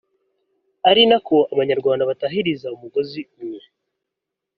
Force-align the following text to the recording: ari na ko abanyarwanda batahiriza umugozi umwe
ari 0.89 1.03
na 1.09 1.17
ko 1.27 1.37
abanyarwanda 1.53 2.07
batahiriza 2.09 2.67
umugozi 2.75 3.19
umwe 3.41 3.63